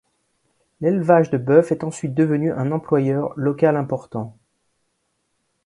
L'élevage 0.79 1.29
de 1.29 1.37
bœuf 1.37 1.71
est 1.71 1.83
ensuite 1.83 2.15
devenu 2.15 2.51
un 2.51 2.71
employeur 2.71 3.33
local 3.35 3.75
important. 3.77 4.35